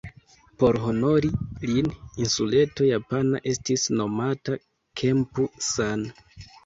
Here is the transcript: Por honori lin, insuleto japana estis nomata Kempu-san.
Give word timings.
Por 0.61 0.77
honori 0.91 1.29
lin, 1.71 1.89
insuleto 2.25 2.87
japana 2.89 3.43
estis 3.55 3.85
nomata 4.01 4.57
Kempu-san. 5.03 6.07